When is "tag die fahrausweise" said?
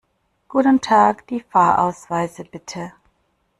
0.81-2.43